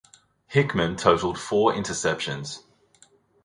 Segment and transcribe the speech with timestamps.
[0.47, 2.63] Hickman totaled four interceptions.